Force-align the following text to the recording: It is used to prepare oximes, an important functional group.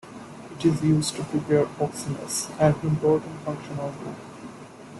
It 0.57 0.65
is 0.65 0.81
used 0.81 1.15
to 1.17 1.23
prepare 1.25 1.65
oximes, 1.79 2.49
an 2.59 2.73
important 2.83 3.39
functional 3.41 3.91
group. 3.91 4.15